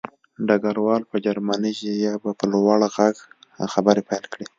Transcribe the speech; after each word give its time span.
ډګروال 0.47 1.01
په 1.11 1.17
جرمني 1.25 1.71
ژبه 1.79 2.31
په 2.39 2.45
لوړ 2.53 2.79
غږ 2.95 3.15
خبرې 3.73 4.01
پیل 4.09 4.25
کړې 4.33 4.45